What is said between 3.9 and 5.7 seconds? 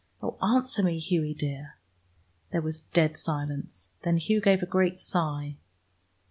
Then Hugh gave a great sigh.